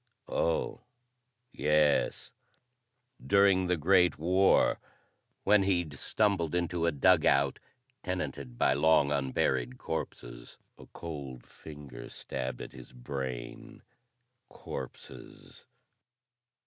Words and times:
Oh, 0.29 0.81
yes; 1.53 2.31
during 3.23 3.67
the 3.67 3.77
Great 3.77 4.17
War 4.17 4.79
when 5.43 5.61
he'd 5.61 5.93
stumbled 5.93 6.55
into 6.55 6.87
a 6.87 6.91
dugout 6.91 7.59
tenanted 8.01 8.57
by 8.57 8.73
long 8.73 9.11
unburied 9.11 9.77
corpses. 9.77 10.57
A 10.79 10.87
cold 10.87 11.45
finger 11.45 12.09
stabbed 12.09 12.63
at 12.63 12.73
his 12.73 12.93
brain. 12.93 13.83
Corpses. 14.49 15.67